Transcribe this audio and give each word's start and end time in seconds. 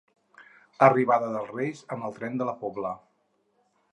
Arribada 0.85 1.27
dels 1.35 1.51
Reis 1.57 1.83
amb 1.97 2.09
el 2.09 2.17
Tren 2.17 2.41
de 2.41 2.49
la 2.51 2.57
Pobla. 2.65 2.97